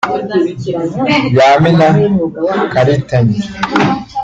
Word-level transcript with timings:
Yamina 1.35 1.87
Karitanyi 2.71 3.37